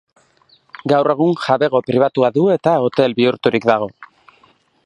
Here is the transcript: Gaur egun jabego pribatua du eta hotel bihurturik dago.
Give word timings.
Gaur 0.93 1.09
egun 1.13 1.35
jabego 1.43 1.83
pribatua 1.89 2.33
du 2.39 2.49
eta 2.57 2.75
hotel 2.87 3.15
bihurturik 3.21 3.73
dago. 3.75 3.95